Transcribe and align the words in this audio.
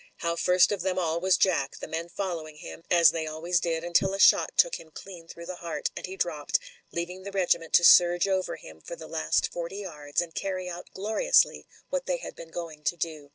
How 0.17 0.35
first 0.35 0.71
of 0.71 0.81
them 0.81 0.97
all 0.97 1.19
was 1.21 1.37
Jack, 1.37 1.77
the 1.77 1.87
men 1.87 2.09
following 2.09 2.55
him, 2.55 2.81
as 2.89 3.11
they 3.11 3.27
always 3.27 3.59
did, 3.59 3.83
until 3.83 4.15
a 4.15 4.19
shot 4.19 4.51
took 4.57 4.79
him 4.79 4.89
clean 4.89 5.27
through 5.27 5.45
the 5.45 5.57
heart, 5.57 5.91
and 5.95 6.07
he 6.07 6.17
dropped, 6.17 6.57
leaving 6.91 7.21
the 7.21 7.29
regiment 7.31 7.71
to 7.73 7.83
surge 7.83 8.27
over 8.27 8.55
him 8.55 8.81
for 8.81 8.95
the 8.95 9.05
last 9.07 9.51
forty 9.53 9.77
yards, 9.77 10.19
and 10.19 10.33
carry 10.33 10.67
out 10.67 10.89
gloriously 10.95 11.67
what 11.91 12.07
they 12.07 12.17
had 12.17 12.35
been 12.35 12.49
going 12.49 12.83
to 12.85 12.97
do. 12.97 13.29